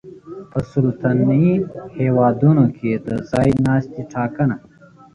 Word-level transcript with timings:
په 0.51 0.59
سلطنتي 0.71 1.51
هېوادونو 1.97 2.65
کې 2.77 2.91
د 3.07 3.09
ځای 3.31 3.49
ناستي 3.65 4.03
ټاکنه 4.13 4.57